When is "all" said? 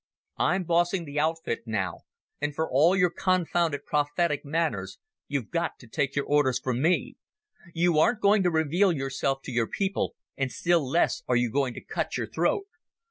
2.67-2.95